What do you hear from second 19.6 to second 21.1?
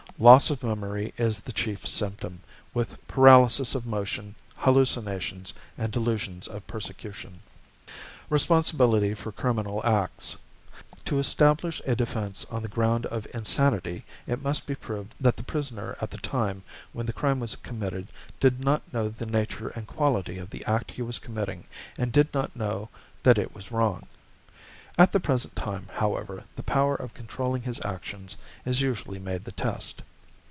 and quality of the act he